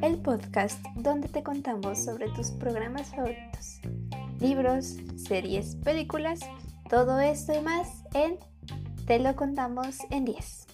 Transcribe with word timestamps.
El 0.00 0.18
podcast 0.22 0.84
donde 0.94 1.28
te 1.28 1.42
contamos 1.42 1.98
sobre 1.98 2.28
tus 2.28 2.52
programas 2.52 3.08
favoritos, 3.08 3.80
libros, 4.38 4.98
series, 5.16 5.74
películas, 5.76 6.38
todo 6.88 7.18
esto 7.18 7.52
y 7.54 7.60
más 7.60 8.04
en 8.14 8.38
Te 9.06 9.18
lo 9.18 9.34
contamos 9.34 9.98
en 10.10 10.26
10. 10.26 10.66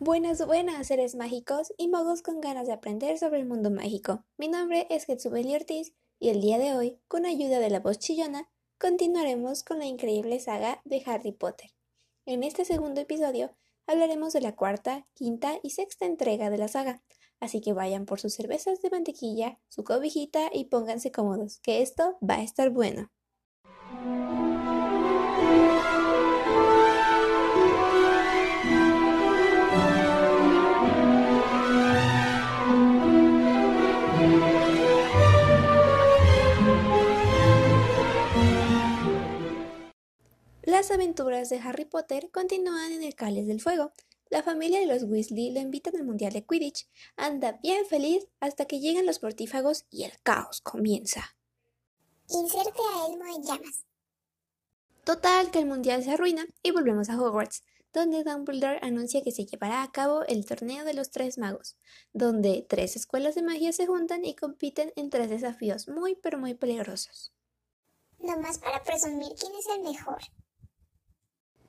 Buenas, 0.00 0.44
buenas, 0.44 0.88
seres 0.88 1.14
mágicos 1.14 1.72
y 1.78 1.86
magos 1.86 2.22
con 2.22 2.40
ganas 2.40 2.66
de 2.66 2.72
aprender 2.72 3.18
sobre 3.18 3.38
el 3.38 3.46
mundo 3.46 3.70
mágico. 3.70 4.24
Mi 4.36 4.48
nombre 4.48 4.88
es 4.90 5.04
Getsubeli 5.04 5.54
Ortiz 5.54 5.94
y 6.18 6.30
el 6.30 6.40
día 6.40 6.58
de 6.58 6.74
hoy, 6.74 6.98
con 7.06 7.24
ayuda 7.24 7.60
de 7.60 7.70
la 7.70 7.78
voz 7.78 8.00
chillona, 8.00 8.48
continuaremos 8.82 9.62
con 9.62 9.78
la 9.78 9.86
increíble 9.86 10.40
saga 10.40 10.82
de 10.84 11.04
Harry 11.06 11.30
Potter. 11.30 11.70
En 12.26 12.42
este 12.42 12.64
segundo 12.64 13.00
episodio 13.00 13.56
hablaremos 13.86 14.32
de 14.32 14.40
la 14.40 14.56
cuarta, 14.56 15.06
quinta 15.14 15.60
y 15.62 15.70
sexta 15.70 16.04
entrega 16.04 16.50
de 16.50 16.58
la 16.58 16.66
saga, 16.66 17.00
así 17.38 17.60
que 17.60 17.74
vayan 17.74 18.06
por 18.06 18.18
sus 18.18 18.34
cervezas 18.34 18.82
de 18.82 18.90
mantequilla, 18.90 19.60
su 19.68 19.84
cobijita 19.84 20.50
y 20.52 20.64
pónganse 20.64 21.12
cómodos, 21.12 21.60
que 21.60 21.80
esto 21.80 22.18
va 22.28 22.38
a 22.38 22.42
estar 22.42 22.70
bueno. 22.70 23.12
Las 40.82 40.90
aventuras 40.90 41.48
de 41.48 41.60
Harry 41.60 41.84
Potter 41.84 42.28
continúan 42.32 42.90
en 42.90 43.04
el 43.04 43.14
Cáliz 43.14 43.46
del 43.46 43.60
Fuego. 43.60 43.92
La 44.30 44.42
familia 44.42 44.80
de 44.80 44.86
los 44.86 45.04
Weasley 45.04 45.52
lo 45.52 45.60
invitan 45.60 45.94
al 45.94 46.02
Mundial 46.02 46.32
de 46.32 46.44
Quidditch. 46.44 46.88
Anda 47.16 47.60
bien 47.62 47.86
feliz 47.86 48.26
hasta 48.40 48.64
que 48.64 48.80
llegan 48.80 49.06
los 49.06 49.22
mortífagos 49.22 49.84
y 49.92 50.02
el 50.02 50.10
caos 50.24 50.60
comienza. 50.60 51.36
Inserte 52.28 52.80
a 52.96 53.06
Elmo 53.06 53.24
en 53.26 53.44
llamas. 53.44 53.84
Total 55.04 55.52
que 55.52 55.60
el 55.60 55.66
Mundial 55.66 56.02
se 56.02 56.10
arruina 56.10 56.46
y 56.64 56.72
volvemos 56.72 57.10
a 57.10 57.16
Hogwarts, 57.16 57.62
donde 57.92 58.24
Dumbledore 58.24 58.80
anuncia 58.82 59.22
que 59.22 59.30
se 59.30 59.44
llevará 59.44 59.84
a 59.84 59.92
cabo 59.92 60.24
el 60.24 60.44
torneo 60.44 60.84
de 60.84 60.94
los 60.94 61.12
tres 61.12 61.38
magos, 61.38 61.76
donde 62.12 62.66
tres 62.68 62.96
escuelas 62.96 63.36
de 63.36 63.42
magia 63.42 63.70
se 63.72 63.86
juntan 63.86 64.24
y 64.24 64.34
compiten 64.34 64.92
en 64.96 65.10
tres 65.10 65.30
desafíos 65.30 65.86
muy 65.86 66.16
pero 66.16 66.38
muy 66.38 66.54
peligrosos. 66.54 67.32
Nomás 68.18 68.58
para 68.58 68.82
presumir 68.82 69.32
quién 69.38 69.52
es 69.54 69.66
el 69.76 69.82
mejor 69.84 70.18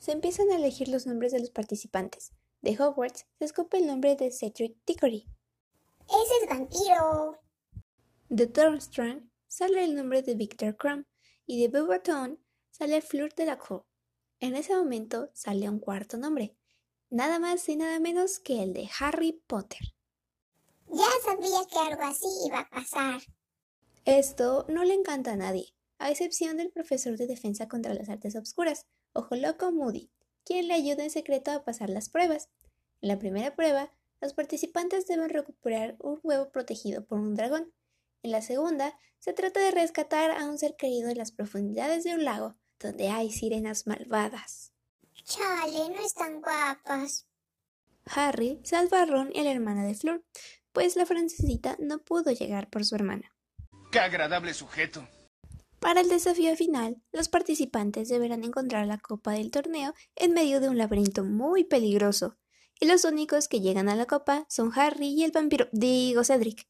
se 0.03 0.11
empiezan 0.11 0.51
a 0.51 0.57
elegir 0.57 0.89
los 0.89 1.07
nombres 1.07 1.31
de 1.31 1.39
los 1.39 1.49
participantes. 1.49 2.33
De 2.61 2.71
Hogwarts 2.77 3.25
se 3.39 3.45
escope 3.45 3.77
el 3.77 3.87
nombre 3.87 4.17
de 4.17 4.31
Cedric 4.31 4.75
Diggory. 4.85 5.29
¡Ese 6.09 6.43
es 6.43 6.49
vampiro! 6.49 7.39
De 8.27 8.47
Durmstrang 8.47 9.31
sale 9.47 9.81
el 9.85 9.95
nombre 9.95 10.21
de 10.21 10.35
Victor 10.35 10.75
Crumb 10.75 11.05
y 11.45 11.61
de 11.61 11.69
Beauxbaton 11.69 12.37
sale 12.69 13.01
Fleur 13.01 13.33
de 13.33 13.45
la 13.45 13.57
Cour. 13.57 13.85
En 14.41 14.57
ese 14.57 14.75
momento 14.75 15.29
sale 15.33 15.69
un 15.69 15.79
cuarto 15.79 16.17
nombre, 16.17 16.57
nada 17.09 17.39
más 17.39 17.69
y 17.69 17.77
nada 17.77 18.01
menos 18.01 18.39
que 18.39 18.61
el 18.61 18.73
de 18.73 18.89
Harry 18.99 19.41
Potter. 19.47 19.95
Ya 20.89 21.07
sabía 21.23 21.65
que 21.71 21.79
algo 21.79 22.03
así 22.03 22.27
iba 22.45 22.59
a 22.59 22.69
pasar. 22.69 23.21
Esto 24.03 24.65
no 24.67 24.83
le 24.83 24.95
encanta 24.95 25.31
a 25.31 25.37
nadie, 25.37 25.73
a 25.97 26.11
excepción 26.11 26.57
del 26.57 26.71
profesor 26.71 27.15
de 27.15 27.27
defensa 27.27 27.69
contra 27.69 27.93
las 27.93 28.09
artes 28.09 28.35
obscuras, 28.35 28.85
Ojo 29.13 29.35
Loco 29.35 29.71
Moody, 29.71 30.09
quien 30.43 30.67
le 30.67 30.73
ayuda 30.73 31.03
en 31.03 31.11
secreto 31.11 31.51
a 31.51 31.63
pasar 31.63 31.89
las 31.89 32.09
pruebas. 32.09 32.49
En 33.01 33.09
la 33.09 33.19
primera 33.19 33.55
prueba, 33.55 33.91
los 34.21 34.33
participantes 34.33 35.05
deben 35.05 35.29
recuperar 35.29 35.95
un 35.99 36.19
huevo 36.23 36.49
protegido 36.49 37.05
por 37.05 37.19
un 37.19 37.35
dragón. 37.35 37.71
En 38.23 38.31
la 38.31 38.41
segunda, 38.41 38.97
se 39.19 39.33
trata 39.33 39.59
de 39.59 39.71
rescatar 39.71 40.31
a 40.31 40.45
un 40.45 40.57
ser 40.57 40.75
querido 40.75 41.09
en 41.09 41.17
las 41.17 41.31
profundidades 41.31 42.03
de 42.03 42.15
un 42.15 42.23
lago, 42.23 42.55
donde 42.79 43.09
hay 43.09 43.31
sirenas 43.31 43.85
malvadas. 43.85 44.73
Chale, 45.23 45.89
no 45.89 46.05
están 46.05 46.41
guapas. 46.41 47.27
Harry 48.05 48.59
salva 48.63 49.03
a 49.03 49.05
Ron 49.05 49.31
y 49.33 49.39
a 49.39 49.43
la 49.43 49.51
hermana 49.51 49.85
de 49.85 49.95
Flor, 49.95 50.23
pues 50.71 50.95
la 50.95 51.05
francesita 51.05 51.77
no 51.79 51.99
pudo 51.99 52.31
llegar 52.31 52.69
por 52.69 52.83
su 52.83 52.95
hermana. 52.95 53.33
¡Qué 53.91 53.99
agradable 53.99 54.53
sujeto! 54.53 55.07
Para 55.83 55.99
el 55.99 56.07
desafío 56.07 56.55
final, 56.55 57.01
los 57.11 57.27
participantes 57.27 58.07
deberán 58.07 58.45
encontrar 58.45 58.87
la 58.87 58.97
copa 58.97 59.33
del 59.33 59.51
torneo 59.51 59.93
en 60.15 60.31
medio 60.31 60.61
de 60.61 60.69
un 60.69 60.77
laberinto 60.77 61.25
muy 61.25 61.65
peligroso, 61.65 62.37
y 62.79 62.85
los 62.85 63.03
únicos 63.03 63.49
que 63.49 63.59
llegan 63.59 63.89
a 63.89 63.95
la 63.97 64.05
copa 64.05 64.45
son 64.47 64.71
Harry 64.73 65.07
y 65.07 65.25
el 65.25 65.31
vampiro, 65.31 65.67
digo 65.73 66.23
Cedric. 66.23 66.69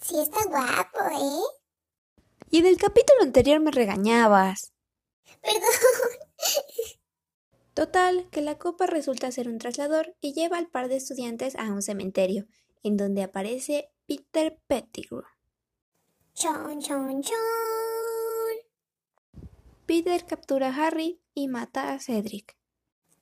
Sí 0.00 0.18
está 0.18 0.42
guapo, 0.46 0.98
¿eh? 1.12 2.16
Y 2.48 2.60
en 2.60 2.66
el 2.66 2.78
capítulo 2.78 3.20
anterior 3.20 3.60
me 3.60 3.70
regañabas. 3.70 4.72
Perdón. 5.42 5.60
Total, 7.74 8.30
que 8.30 8.40
la 8.40 8.56
copa 8.56 8.86
resulta 8.86 9.30
ser 9.30 9.46
un 9.46 9.58
traslador 9.58 10.16
y 10.22 10.32
lleva 10.32 10.56
al 10.56 10.70
par 10.70 10.88
de 10.88 10.96
estudiantes 10.96 11.54
a 11.54 11.64
un 11.64 11.82
cementerio, 11.82 12.46
en 12.82 12.96
donde 12.96 13.22
aparece 13.22 13.92
Peter 14.06 14.58
Pettigrew. 14.66 15.22
Chon, 16.34 16.80
chon, 16.80 17.22
chon. 17.22 17.36
Peter 19.86 20.24
captura 20.24 20.68
a 20.68 20.86
Harry 20.86 21.20
y 21.34 21.48
mata 21.48 21.92
a 21.92 22.00
Cedric. 22.00 22.56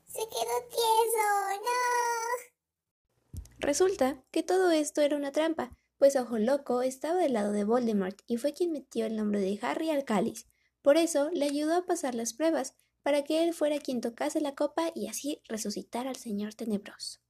Se 0.07 0.21
quedó 0.21 0.69
tieso, 0.69 1.61
no. 1.63 3.41
Resulta 3.59 4.23
que 4.31 4.43
todo 4.43 4.71
esto 4.71 5.01
era 5.01 5.17
una 5.17 5.33
trampa, 5.33 5.77
pues 5.99 6.17
Ojo 6.17 6.39
Loco 6.39 6.83
estaba 6.83 7.21
del 7.21 7.33
lado 7.33 7.53
de 7.53 7.65
Voldemort 7.65 8.21
y 8.27 8.37
fue 8.37 8.53
quien 8.53 8.73
metió 8.73 9.07
el 9.07 9.17
nombre 9.17 9.41
de 9.41 9.59
Harry 9.63 9.91
al 9.91 10.05
cáliz. 10.05 10.47
Por 10.83 10.97
eso 10.97 11.31
le 11.33 11.47
ayudó 11.47 11.75
a 11.75 11.87
pasar 11.87 12.15
las 12.15 12.35
pruebas, 12.35 12.75
para 13.03 13.25
que 13.25 13.43
él 13.43 13.55
fuera 13.55 13.79
quien 13.79 14.01
tocase 14.01 14.41
la 14.41 14.55
copa 14.55 14.93
y 14.95 15.09
así 15.09 15.41
resucitar 15.49 16.07
al 16.07 16.17
señor 16.17 16.55
tenebroso. 16.55 17.21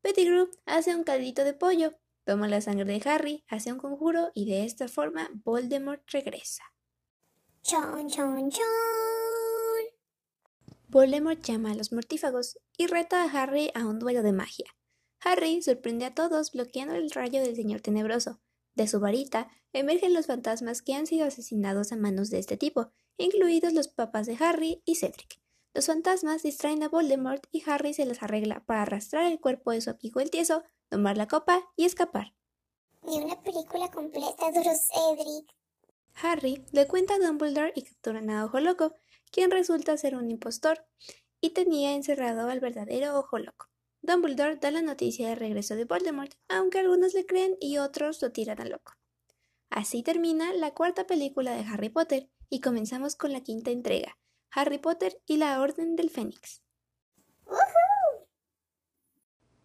Pettigrew 0.00 0.50
hace 0.64 0.96
un 0.96 1.04
caldito 1.04 1.44
de 1.44 1.54
pollo, 1.54 1.92
Toma 2.24 2.46
la 2.46 2.60
sangre 2.60 2.84
de 2.84 3.10
Harry, 3.10 3.44
hace 3.48 3.72
un 3.72 3.78
conjuro 3.78 4.30
y 4.34 4.46
de 4.46 4.64
esta 4.64 4.86
forma 4.86 5.28
Voldemort 5.44 6.02
regresa. 6.08 6.62
Chon, 7.62 8.08
chon, 8.08 8.50
chon. 8.50 8.62
Voldemort 10.88 11.42
llama 11.42 11.72
a 11.72 11.74
los 11.74 11.92
mortífagos 11.92 12.58
y 12.76 12.86
reta 12.86 13.24
a 13.24 13.42
Harry 13.42 13.70
a 13.74 13.86
un 13.86 13.98
duelo 13.98 14.22
de 14.22 14.32
magia. 14.32 14.66
Harry 15.20 15.62
sorprende 15.62 16.04
a 16.04 16.14
todos 16.14 16.52
bloqueando 16.52 16.94
el 16.94 17.10
rayo 17.10 17.40
del 17.42 17.56
Señor 17.56 17.80
Tenebroso. 17.80 18.40
De 18.74 18.86
su 18.86 19.00
varita 19.00 19.48
emergen 19.72 20.14
los 20.14 20.26
fantasmas 20.26 20.80
que 20.80 20.94
han 20.94 21.06
sido 21.06 21.26
asesinados 21.26 21.90
a 21.90 21.96
manos 21.96 22.30
de 22.30 22.38
este 22.38 22.56
tipo, 22.56 22.92
incluidos 23.16 23.72
los 23.72 23.88
papás 23.88 24.26
de 24.26 24.36
Harry 24.38 24.82
y 24.84 24.94
Cedric. 24.94 25.41
Los 25.74 25.86
fantasmas 25.86 26.42
distraen 26.42 26.82
a 26.82 26.88
Voldemort 26.88 27.46
y 27.50 27.62
Harry 27.68 27.94
se 27.94 28.04
les 28.04 28.22
arregla 28.22 28.64
para 28.66 28.82
arrastrar 28.82 29.24
el 29.24 29.40
cuerpo 29.40 29.70
de 29.70 29.80
su 29.80 29.90
amigo 29.90 30.20
el 30.20 30.30
tieso 30.30 30.64
tomar 30.88 31.16
la 31.16 31.28
copa 31.28 31.70
y 31.76 31.86
escapar. 31.86 32.34
Ni 33.02 33.18
una 33.22 33.42
película 33.42 33.90
completa 33.90 34.50
duró 34.52 34.70
Cedric. 34.74 35.50
Harry 36.14 36.64
le 36.72 36.86
cuenta 36.86 37.14
a 37.14 37.18
Dumbledore 37.18 37.72
y 37.74 37.82
capturan 37.82 38.28
a 38.28 38.44
Ojo 38.44 38.60
Loco, 38.60 38.94
quien 39.30 39.50
resulta 39.50 39.96
ser 39.96 40.14
un 40.14 40.30
impostor, 40.30 40.84
y 41.40 41.50
tenía 41.50 41.94
encerrado 41.94 42.50
al 42.50 42.60
verdadero 42.60 43.18
Ojo 43.18 43.38
Loco. 43.38 43.68
Dumbledore 44.02 44.56
da 44.56 44.70
la 44.70 44.82
noticia 44.82 45.28
de 45.28 45.36
regreso 45.36 45.74
de 45.74 45.84
Voldemort, 45.84 46.32
aunque 46.48 46.80
algunos 46.80 47.14
le 47.14 47.24
creen 47.24 47.56
y 47.60 47.78
otros 47.78 48.20
lo 48.20 48.30
tiran 48.30 48.60
a 48.60 48.64
loco. 48.64 48.92
Así 49.70 50.02
termina 50.02 50.52
la 50.52 50.74
cuarta 50.74 51.06
película 51.06 51.54
de 51.54 51.64
Harry 51.64 51.88
Potter 51.88 52.28
y 52.50 52.60
comenzamos 52.60 53.16
con 53.16 53.32
la 53.32 53.40
quinta 53.40 53.70
entrega, 53.70 54.18
Harry 54.54 54.78
Potter 54.78 55.18
y 55.26 55.38
la 55.38 55.60
Orden 55.60 55.96
del 55.96 56.10
Fénix. 56.10 56.62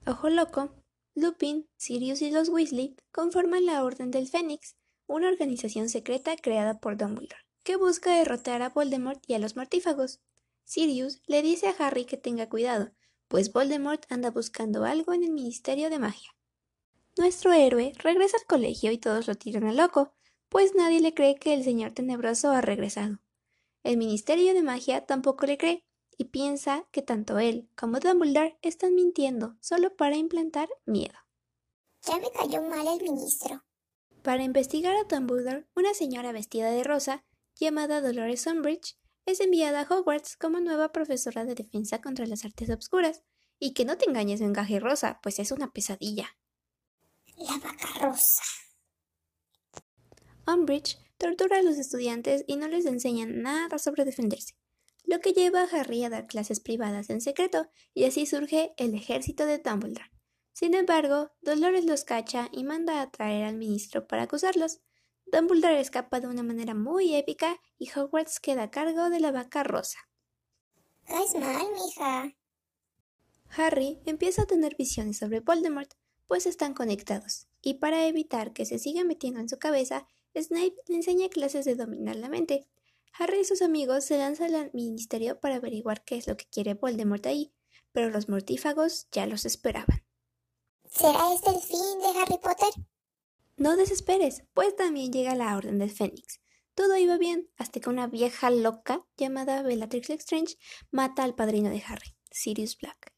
Ojo 0.06 0.30
Loco 0.30 0.74
Lupin, 1.14 1.68
Sirius 1.76 2.22
y 2.22 2.32
los 2.32 2.48
Weasley 2.48 2.96
conforman 3.12 3.66
la 3.66 3.84
Orden 3.84 4.12
del 4.12 4.30
Fénix, 4.30 4.78
una 5.08 5.28
organización 5.28 5.90
secreta 5.90 6.38
creada 6.38 6.80
por 6.80 6.96
Dumbledore, 6.96 7.44
que 7.64 7.76
busca 7.76 8.16
derrotar 8.16 8.62
a 8.62 8.70
Voldemort 8.70 9.22
y 9.28 9.34
a 9.34 9.40
los 9.40 9.58
mortífagos. 9.58 10.22
Sirius 10.64 11.22
le 11.26 11.42
dice 11.42 11.68
a 11.68 11.76
Harry 11.80 12.06
que 12.06 12.18
tenga 12.18 12.48
cuidado, 12.48 12.92
pues 13.28 13.52
Voldemort 13.52 14.06
anda 14.10 14.32
buscando 14.32 14.86
algo 14.86 15.12
en 15.12 15.24
el 15.24 15.32
Ministerio 15.32 15.90
de 15.90 16.00
Magia. 16.00 16.32
Nuestro 17.18 17.52
héroe 17.52 17.94
regresa 17.98 18.38
al 18.38 18.46
colegio 18.46 18.92
y 18.92 19.00
todos 19.00 19.28
lo 19.28 19.36
tiran 19.36 19.66
a 19.66 19.74
loco, 19.74 20.14
pues 20.48 20.76
nadie 20.76 21.02
le 21.02 21.14
cree 21.14 21.36
que 21.36 21.54
el 21.54 21.64
Señor 21.64 21.92
Tenebroso 21.92 22.52
ha 22.52 22.62
regresado. 22.62 23.20
El 23.88 23.96
Ministerio 23.96 24.54
de 24.54 24.64
Magia 24.64 25.06
tampoco 25.06 25.46
le 25.46 25.58
cree, 25.58 25.86
y 26.18 26.26
piensa 26.26 26.86
que 26.92 27.02
tanto 27.02 27.40
él 27.40 27.70
como 27.78 28.02
Dumbledore 28.02 28.60
están 28.62 28.96
mintiendo 28.96 29.56
solo 29.62 29.96
para 29.96 30.18
implantar 30.18 30.68
miedo. 30.86 31.18
Ya 32.06 32.18
me 32.18 32.30
cayó 32.30 32.62
mal 32.64 32.86
el 32.86 33.02
ministro. 33.02 33.64
Para 34.24 34.44
investigar 34.44 34.94
a 34.98 35.06
Dumbledore, 35.06 35.70
una 35.74 35.94
señora 35.94 36.34
vestida 36.34 36.70
de 36.70 36.84
rosa 36.84 37.24
llamada 37.56 38.02
Dolores 38.02 38.46
Umbridge, 38.46 38.98
es 39.26 39.40
enviada 39.40 39.80
a 39.80 39.88
Hogwarts 39.90 40.36
como 40.36 40.60
nueva 40.60 40.92
profesora 40.92 41.46
de 41.46 41.56
defensa 41.56 42.02
contra 42.02 42.26
las 42.26 42.44
artes 42.44 42.70
obscuras. 42.70 43.24
Y 43.58 43.74
que 43.74 43.86
no 43.86 43.98
te 43.98 44.10
engañes, 44.10 44.42
engaje 44.42 44.82
rosa, 44.82 45.22
pues 45.24 45.40
es 45.40 45.54
una 45.54 45.72
pesadilla. 45.72 46.36
La 47.38 47.58
vaca 47.58 47.88
rosa. 48.02 48.44
Umbridge 50.46 51.07
tortura 51.18 51.58
a 51.58 51.62
los 51.62 51.78
estudiantes 51.78 52.44
y 52.48 52.56
no 52.56 52.68
les 52.68 52.86
enseña 52.86 53.26
nada 53.26 53.78
sobre 53.78 54.06
defenderse, 54.06 54.56
lo 55.04 55.20
que 55.20 55.34
lleva 55.34 55.64
a 55.64 55.68
Harry 55.68 56.04
a 56.04 56.10
dar 56.10 56.28
clases 56.28 56.60
privadas 56.60 57.10
en 57.10 57.22
secreto, 57.22 57.70
y 57.94 58.04
así 58.04 58.26
surge 58.26 58.74
el 58.78 58.94
ejército 58.94 59.46
de 59.46 59.58
Dumbledore. 59.58 60.12
Sin 60.54 60.74
embargo, 60.74 61.32
Dolores 61.42 61.86
los 61.86 62.04
cacha 62.04 62.50
y 62.52 62.64
manda 62.64 63.02
a 63.02 63.12
traer 63.12 63.46
al 63.46 63.56
ministro 63.56 64.08
para 64.08 64.24
acusarlos. 64.24 64.82
Dumbledore 65.26 65.80
escapa 65.80 66.20
de 66.20 66.28
una 66.28 66.44
manera 66.44 66.74
muy 66.74 67.16
épica 67.16 67.60
y 67.78 67.90
Hogwarts 67.92 68.40
queda 68.40 68.64
a 68.64 68.72
cargo 68.72 69.10
de 69.10 69.20
la 69.20 69.32
vaca 69.32 69.64
rosa. 69.64 70.00
Caes 71.06 71.36
mal, 71.36 71.66
mija. 71.74 72.36
Harry 73.50 74.02
empieza 74.06 74.42
a 74.42 74.46
tener 74.46 74.76
visiones 74.76 75.18
sobre 75.18 75.40
Voldemort, 75.40 75.94
pues 76.28 76.46
están 76.46 76.74
conectados, 76.74 77.48
y 77.62 77.76
para 77.76 78.06
evitar 78.08 78.52
que 78.52 78.66
se 78.66 78.80
siga 78.80 79.04
metiendo 79.06 79.40
en 79.40 79.48
su 79.48 79.58
cabeza, 79.58 80.06
Snape 80.36 80.76
le 80.88 80.96
enseña 80.96 81.30
clases 81.30 81.66
de 81.66 81.76
dominar 81.76 82.16
la 82.16 82.30
mente. 82.30 82.68
Harry 83.14 83.40
y 83.40 83.46
sus 83.46 83.62
amigos 83.62 84.06
se 84.06 84.18
lanzan 84.18 84.54
al 84.56 84.72
ministerio 84.74 85.40
para 85.40 85.56
averiguar 85.56 86.04
qué 86.04 86.18
es 86.18 86.28
lo 86.28 86.38
que 86.38 86.46
quiere 86.46 86.76
Voldemort 86.76 87.26
ahí, 87.26 87.54
pero 87.92 88.10
los 88.10 88.30
mortífagos 88.30 89.08
ya 89.12 89.26
los 89.26 89.46
esperaban. 89.46 90.06
¿Será 90.90 91.34
este 91.34 91.50
el 91.50 91.62
fin 91.62 92.00
de 92.00 92.20
Harry 92.20 92.38
Potter? 92.38 92.70
No 93.58 93.76
desesperes, 93.76 94.44
pues 94.54 94.76
también 94.76 95.12
llega 95.12 95.36
la 95.36 95.58
Orden 95.58 95.80
del 95.80 95.92
Fénix. 95.92 96.40
Todo 96.76 96.96
iba 96.96 97.18
bien, 97.18 97.50
hasta 97.58 97.80
que 97.80 97.90
una 97.90 98.06
vieja 98.06 98.52
loca 98.52 99.04
llamada 99.18 99.64
Bellatrix 99.64 100.10
Lestrange 100.10 100.58
mata 100.92 101.24
al 101.24 101.34
padrino 101.34 101.72
de 101.72 101.84
Harry, 101.88 102.16
Sirius 102.30 102.78
Black. 102.78 103.16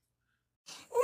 ¡No! 0.91 0.99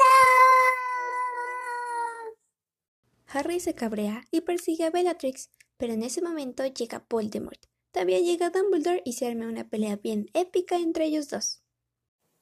Harry 3.27 3.59
se 3.59 3.75
cabrea 3.75 4.23
y 4.31 4.39
persigue 4.39 4.85
a 4.85 4.89
Bellatrix, 4.89 5.49
pero 5.77 5.93
en 5.93 6.03
ese 6.03 6.21
momento 6.21 6.65
llega 6.65 7.05
Voldemort. 7.09 7.65
También 7.91 8.25
llega 8.25 8.49
Dumbledore 8.49 9.01
y 9.05 9.13
se 9.13 9.27
arma 9.27 9.47
una 9.47 9.69
pelea 9.69 9.95
bien 9.95 10.29
épica 10.33 10.77
entre 10.77 11.05
ellos 11.05 11.29
dos. 11.29 11.63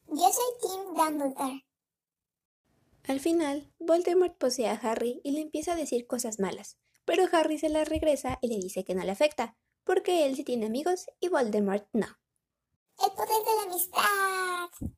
Yo 0.07 0.29
soy 0.31 0.53
Team 0.61 0.95
Dumbledore. 0.95 1.65
Al 3.07 3.19
final, 3.19 3.71
Voldemort 3.79 4.37
posee 4.37 4.67
a 4.67 4.73
Harry 4.73 5.21
y 5.23 5.31
le 5.31 5.41
empieza 5.41 5.73
a 5.73 5.75
decir 5.75 6.07
cosas 6.07 6.39
malas, 6.39 6.77
pero 7.05 7.25
Harry 7.31 7.57
se 7.57 7.69
las 7.69 7.87
regresa 7.87 8.39
y 8.41 8.47
le 8.47 8.55
dice 8.55 8.83
que 8.83 8.95
no 8.95 9.03
le 9.03 9.11
afecta, 9.11 9.57
porque 9.83 10.25
él 10.25 10.35
sí 10.35 10.43
tiene 10.43 10.65
amigos 10.65 11.07
y 11.19 11.27
Voldemort 11.27 11.87
no. 11.93 12.07
El 13.03 13.11
poder 13.11 13.43
de 13.43 13.55
la 13.57 13.63
amistad. 13.63 14.93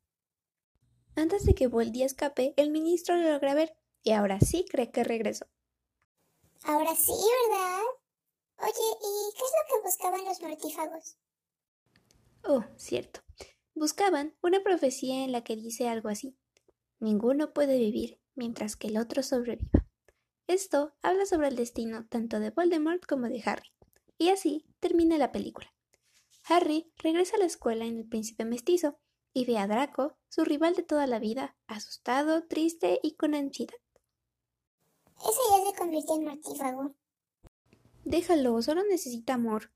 Antes 1.15 1.45
de 1.45 1.55
que 1.55 1.67
Voldy 1.67 2.03
escape, 2.03 2.53
el 2.57 2.69
ministro 2.69 3.15
lo 3.15 3.31
logra 3.31 3.55
ver 3.55 3.75
y 4.03 4.11
ahora 4.11 4.39
sí 4.39 4.65
cree 4.69 4.91
que 4.91 5.03
regresó. 5.03 5.47
Ahora 6.63 6.95
sí, 6.95 7.13
¿verdad? 7.49 7.81
Oye, 8.57 8.71
¿y 8.71 9.33
qué 9.33 9.43
es 9.43 9.51
lo 9.51 9.67
que 9.67 9.83
buscaban 9.83 10.25
los 10.25 10.41
mortífagos? 10.41 11.17
Oh, 12.43 12.63
cierto. 12.77 13.21
Buscaban 13.73 14.35
una 14.41 14.61
profecía 14.63 15.23
en 15.23 15.31
la 15.31 15.43
que 15.43 15.55
dice 15.55 15.87
algo 15.87 16.09
así. 16.09 16.37
Ninguno 16.99 17.53
puede 17.53 17.77
vivir 17.77 18.21
mientras 18.35 18.75
que 18.75 18.87
el 18.87 18.97
otro 18.97 19.23
sobreviva. 19.23 19.85
Esto 20.47 20.93
habla 21.01 21.25
sobre 21.25 21.47
el 21.47 21.55
destino 21.55 22.07
tanto 22.07 22.39
de 22.39 22.51
Voldemort 22.51 23.05
como 23.05 23.27
de 23.27 23.41
Harry. 23.45 23.69
Y 24.17 24.29
así 24.29 24.65
termina 24.79 25.17
la 25.17 25.31
película. 25.31 25.73
Harry 26.47 26.93
regresa 26.97 27.35
a 27.35 27.39
la 27.39 27.45
escuela 27.45 27.85
en 27.85 27.97
el 27.97 28.07
príncipe 28.07 28.45
mestizo 28.45 28.99
y 29.33 29.45
ve 29.45 29.57
a 29.57 29.67
Draco, 29.67 30.17
su 30.29 30.45
rival 30.45 30.75
de 30.75 30.83
toda 30.83 31.07
la 31.07 31.19
vida, 31.19 31.57
asustado, 31.67 32.47
triste 32.47 32.99
y 33.01 33.15
con 33.15 33.33
ansiedad. 33.33 33.75
Ese 35.19 35.39
ya 35.49 35.71
se 35.71 35.77
convirtió 35.77 36.15
en 36.15 36.25
mortífago. 36.25 36.95
Déjalo, 38.05 38.61
solo 38.61 38.83
necesita 38.83 39.33
amor. 39.33 39.71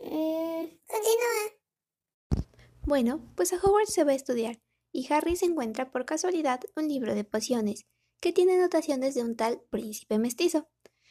Mm, 0.00 0.66
continúa. 0.86 2.46
Bueno, 2.82 3.32
pues 3.34 3.52
a 3.52 3.56
Hogwarts 3.56 3.92
se 3.92 4.04
va 4.04 4.12
a 4.12 4.14
estudiar, 4.14 4.62
y 4.92 5.12
Harry 5.12 5.34
se 5.34 5.46
encuentra 5.46 5.90
por 5.90 6.06
casualidad 6.06 6.60
un 6.76 6.86
libro 6.86 7.16
de 7.16 7.24
pociones, 7.24 7.84
que 8.20 8.32
tiene 8.32 8.54
anotaciones 8.54 9.16
de 9.16 9.24
un 9.24 9.34
tal 9.34 9.60
príncipe 9.70 10.18
mestizo. 10.18 10.68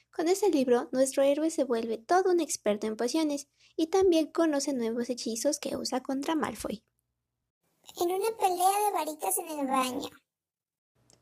Con 0.10 0.30
ese 0.30 0.50
libro, 0.50 0.88
nuestro 0.94 1.22
héroe 1.22 1.50
se 1.50 1.66
vuelve 1.66 1.98
todo 1.98 2.32
un 2.32 2.40
experto 2.40 2.88
en 2.88 2.96
pociones, 2.96 3.50
y 3.76 3.88
también 3.88 4.32
conoce 4.32 4.72
nuevos 4.72 5.10
hechizos 5.10 5.60
que 5.60 5.76
usa 5.76 6.02
contra 6.02 6.36
Malfoy. 6.36 6.82
En 8.00 8.10
una 8.10 8.38
pelea 8.38 8.86
de 8.86 8.92
varitas 8.94 9.38
en 9.38 9.60
el 9.60 9.68
baño. 9.68 10.10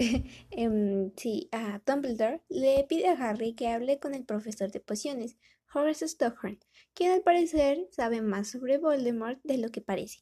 Em, 0.51 1.11
sí, 1.15 1.49
a 1.51 1.81
Dumbledore 1.85 2.41
le 2.49 2.85
pide 2.87 3.07
a 3.07 3.13
Harry 3.13 3.53
que 3.53 3.67
hable 3.67 3.99
con 3.99 4.13
el 4.13 4.25
profesor 4.25 4.71
de 4.71 4.79
pociones, 4.79 5.37
Horace 5.73 6.07
Stockhorn, 6.07 6.59
quien 6.93 7.11
al 7.11 7.21
parecer 7.21 7.87
sabe 7.91 8.21
más 8.21 8.49
sobre 8.49 8.77
Voldemort 8.77 9.39
de 9.43 9.57
lo 9.57 9.69
que 9.69 9.81
parece. 9.81 10.19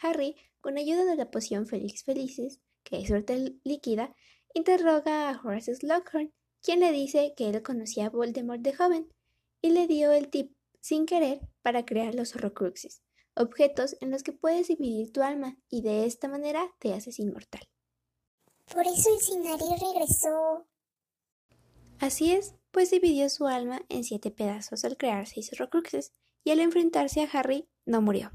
Harry, 0.00 0.36
con 0.60 0.78
ayuda 0.78 1.04
de 1.04 1.16
la 1.16 1.30
poción 1.30 1.66
Félix 1.66 2.04
Felices, 2.04 2.60
que 2.84 2.98
es 2.98 3.08
suerte 3.08 3.58
líquida, 3.64 4.14
interroga 4.54 5.30
a 5.30 5.40
Horace 5.42 5.74
Slughorn, 5.74 6.32
quien 6.62 6.80
le 6.80 6.92
dice 6.92 7.34
que 7.36 7.48
él 7.48 7.62
conocía 7.62 8.06
a 8.06 8.10
Voldemort 8.10 8.62
de 8.62 8.74
joven, 8.74 9.12
y 9.60 9.70
le 9.70 9.86
dio 9.86 10.12
el 10.12 10.28
tip, 10.28 10.52
sin 10.80 11.06
querer, 11.06 11.40
para 11.62 11.84
crear 11.84 12.14
los 12.14 12.34
Horrocruxes, 12.34 13.02
objetos 13.34 13.96
en 14.00 14.10
los 14.10 14.22
que 14.22 14.32
puedes 14.32 14.68
dividir 14.68 15.12
tu 15.12 15.22
alma 15.22 15.58
y 15.68 15.82
de 15.82 16.06
esta 16.06 16.28
manera 16.28 16.70
te 16.78 16.94
haces 16.94 17.18
inmortal. 17.18 17.68
Por 18.72 18.86
eso 18.86 19.10
el 19.14 19.20
Cinari 19.20 19.64
regresó. 19.80 20.66
Así 22.00 22.32
es, 22.32 22.54
pues 22.70 22.90
dividió 22.90 23.28
su 23.28 23.46
alma 23.46 23.82
en 23.88 24.04
siete 24.04 24.30
pedazos 24.30 24.84
al 24.84 24.96
crear 24.96 25.26
seis 25.26 25.50
Horrocruxes, 25.52 26.12
y 26.44 26.50
al 26.50 26.60
enfrentarse 26.60 27.20
a 27.20 27.28
Harry 27.32 27.68
no 27.84 28.00
murió. 28.00 28.30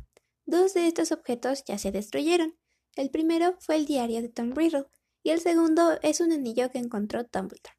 Dos 0.46 0.74
de 0.74 0.88
estos 0.88 1.12
objetos 1.12 1.64
ya 1.66 1.78
se 1.78 1.92
destruyeron. 1.92 2.56
El 2.96 3.10
primero 3.10 3.56
fue 3.60 3.76
el 3.76 3.86
diario 3.86 4.22
de 4.22 4.30
Tom 4.30 4.54
Riddle, 4.54 4.86
y 5.24 5.30
el 5.30 5.40
segundo 5.40 6.00
es 6.02 6.20
un 6.20 6.32
anillo 6.32 6.70
que 6.70 6.80
encontró 6.80 7.24
Dumbledore. 7.24 7.78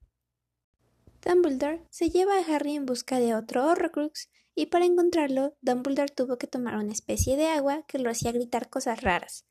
Dumbledore 1.23 1.87
se 1.91 2.11
lleva 2.11 2.39
a 2.39 2.55
Harry 2.55 2.75
en 2.75 2.87
busca 2.87 3.19
de 3.19 3.35
otro 3.35 3.67
Horrocrux, 3.67 4.31
y 4.55 4.67
para 4.67 4.87
encontrarlo, 4.87 5.57
Dumbledore 5.61 6.13
tuvo 6.15 6.39
que 6.39 6.47
tomar 6.47 6.77
una 6.77 6.93
especie 6.93 7.37
de 7.37 7.49
agua 7.49 7.85
que 7.87 7.99
lo 7.99 8.11
hacía 8.11 8.33
gritar 8.33 8.71
cosas 8.71 9.03
raras. 9.03 9.45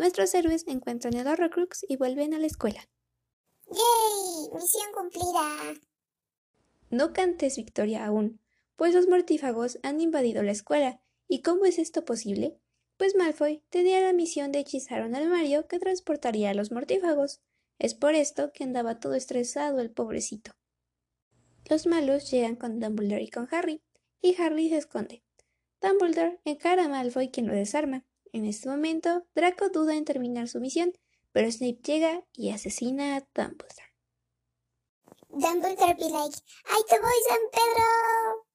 Nuestros 0.00 0.34
héroes 0.34 0.64
encuentran 0.66 1.12
el 1.12 1.26
Horrocrux 1.26 1.84
y 1.86 1.96
vuelven 1.96 2.32
a 2.32 2.38
la 2.38 2.46
escuela. 2.46 2.88
¡Yay! 3.70 4.48
Misión 4.54 4.92
cumplida. 4.94 5.74
No 6.88 7.12
cantes 7.12 7.58
victoria 7.58 8.06
aún, 8.06 8.40
pues 8.76 8.94
los 8.94 9.08
mortífagos 9.08 9.78
han 9.82 10.00
invadido 10.00 10.42
la 10.42 10.52
escuela. 10.52 11.02
¿Y 11.28 11.42
cómo 11.42 11.66
es 11.66 11.78
esto 11.78 12.06
posible? 12.06 12.58
Pues 12.96 13.14
Malfoy 13.14 13.62
tenía 13.68 14.00
la 14.00 14.14
misión 14.14 14.52
de 14.52 14.60
hechizar 14.60 15.04
un 15.04 15.14
armario 15.14 15.68
que 15.68 15.78
transportaría 15.78 16.48
a 16.48 16.54
los 16.54 16.72
mortífagos. 16.72 17.42
Es 17.78 17.92
por 17.92 18.14
esto 18.14 18.52
que 18.54 18.64
andaba 18.64 19.00
todo 19.00 19.12
estresado 19.12 19.80
el 19.80 19.90
pobrecito. 19.90 20.52
Los 21.68 21.86
malos 21.86 22.30
llegan 22.30 22.56
con 22.56 22.80
Dumbledore 22.80 23.24
y 23.24 23.28
con 23.28 23.48
Harry, 23.50 23.82
y 24.22 24.40
Harry 24.40 24.70
se 24.70 24.78
esconde. 24.78 25.22
Dumbledore 25.82 26.40
encara 26.46 26.86
a 26.86 26.88
Malfoy 26.88 27.28
quien 27.28 27.46
lo 27.46 27.52
desarma. 27.52 28.06
En 28.32 28.44
este 28.44 28.68
momento, 28.68 29.26
Draco 29.34 29.70
duda 29.70 29.96
en 29.96 30.04
terminar 30.04 30.48
su 30.48 30.60
misión, 30.60 30.92
pero 31.32 31.50
Snape 31.50 31.80
llega 31.84 32.24
y 32.32 32.50
asesina 32.50 33.16
a 33.16 33.20
Dumbledore. 33.34 33.90
Dumbledore 35.28 35.94
be 35.94 36.10
like, 36.10 36.36
¡Ay, 36.64 36.82
te 36.88 36.98
voy, 37.00 37.12
San 37.28 37.40
Pedro! 37.52 38.46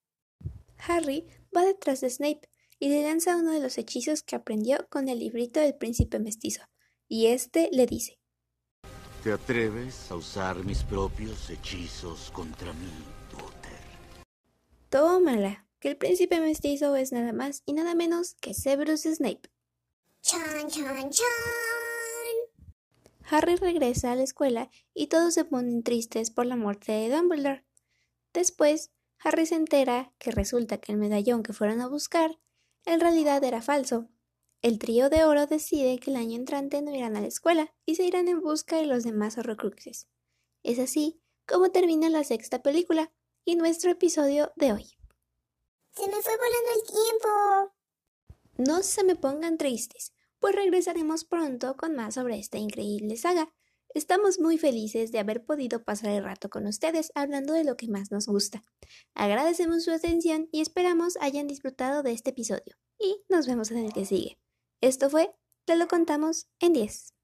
Harry 0.78 1.28
va 1.56 1.66
detrás 1.66 2.02
de 2.02 2.10
Snape 2.10 2.50
y 2.80 2.90
le 2.90 3.04
lanza 3.04 3.36
uno 3.36 3.52
de 3.52 3.60
los 3.60 3.78
hechizos 3.78 4.24
que 4.24 4.36
aprendió 4.36 4.88
con 4.90 5.10
el 5.10 5.20
librito 5.20 5.60
del 5.60 5.76
príncipe 5.76 6.20
mestizo, 6.20 6.62
y 7.08 7.28
este 7.28 7.70
le 7.72 7.86
dice 7.86 8.20
¿Te 9.24 9.32
atreves 9.32 10.12
a 10.12 10.16
usar 10.16 10.64
mis 10.64 10.84
propios 10.84 11.50
hechizos 11.50 12.32
contra 12.32 12.72
mí, 12.74 12.94
Potter? 13.32 13.80
Tómala, 14.90 15.68
que 15.80 15.90
el 15.90 15.98
príncipe 15.98 16.40
mestizo 16.40 16.96
es 16.96 17.12
nada 17.12 17.34
más 17.34 17.64
y 17.66 17.74
nada 17.74 17.96
menos 17.96 18.36
que 18.36 18.54
Severus 18.54 19.02
Snape. 19.02 19.50
¡Chan, 20.28 20.68
chan, 20.70 21.12
chan! 21.12 21.26
Harry 23.30 23.58
regresa 23.58 24.12
a 24.12 24.16
la 24.16 24.24
escuela 24.24 24.72
y 24.96 25.06
todos 25.06 25.36
se 25.36 25.46
ponen 25.46 25.84
tristes 25.84 26.32
por 26.32 26.48
la 26.48 26.56
muerte 26.56 26.94
de 26.94 27.16
Dumbledore. 27.16 27.64
Después, 28.34 28.90
Harry 29.20 29.46
se 29.46 29.54
entera 29.54 30.16
que 30.18 30.32
resulta 30.32 30.80
que 30.80 30.92
el 30.92 30.98
medallón 30.98 31.44
que 31.44 31.54
fueron 31.54 31.80
a 31.80 31.88
buscar 31.88 32.40
en 32.86 33.02
realidad 33.02 33.44
era 33.44 33.62
falso. 33.62 34.10
El 34.64 34.80
trío 34.80 35.12
de 35.12 35.26
oro 35.26 35.46
decide 35.46 36.00
que 36.00 36.10
el 36.10 36.18
año 36.18 36.38
entrante 36.38 36.82
no 36.82 36.96
irán 36.96 37.16
a 37.16 37.22
la 37.22 37.28
escuela 37.28 37.76
y 37.86 37.94
se 37.94 38.06
irán 38.06 38.28
en 38.28 38.42
busca 38.42 38.78
de 38.78 38.88
los 38.88 39.04
demás 39.04 39.38
horrocruxes. 39.38 40.08
Es 40.64 40.80
así 40.80 41.22
como 41.46 41.70
termina 41.70 42.10
la 42.10 42.24
sexta 42.24 42.64
película 42.64 43.14
y 43.46 43.58
nuestro 43.58 43.92
episodio 43.92 44.52
de 44.56 44.74
hoy. 44.74 44.98
Se 45.92 46.08
me 46.08 46.20
fue 46.20 46.36
volando 46.36 46.72
el 46.74 46.88
tiempo. 46.88 47.76
No 48.58 48.82
se 48.82 49.04
me 49.04 49.16
pongan 49.16 49.58
tristes, 49.58 50.15
pues 50.40 50.56
regresaremos 50.56 51.26
pronto 51.26 51.76
con 51.78 51.96
más 51.96 52.16
sobre 52.16 52.38
esta 52.40 52.58
increíble 52.58 53.18
saga. 53.18 53.52
Estamos 53.94 54.40
muy 54.40 54.58
felices 54.58 55.12
de 55.12 55.20
haber 55.20 55.46
podido 55.46 55.84
pasar 55.84 56.12
el 56.12 56.24
rato 56.24 56.50
con 56.50 56.68
ustedes 56.68 57.12
hablando 57.16 57.54
de 57.54 57.64
lo 57.64 57.78
que 57.78 57.88
más 57.88 58.12
nos 58.12 58.28
gusta. 58.28 58.62
Agradecemos 59.14 59.86
su 59.86 59.92
atención 59.92 60.50
y 60.52 60.62
esperamos 60.62 61.18
hayan 61.22 61.48
disfrutado 61.48 62.04
de 62.04 62.12
este 62.12 62.32
episodio. 62.32 62.76
Y 63.00 63.24
nos 63.30 63.48
vemos 63.48 63.72
en 63.72 63.86
el 63.86 63.94
que 63.94 64.06
sigue. 64.06 64.38
Esto 64.82 65.10
fue 65.10 65.34
Te 65.66 65.78
lo 65.78 65.88
contamos 65.88 66.48
en 66.60 66.74
10. 66.74 67.15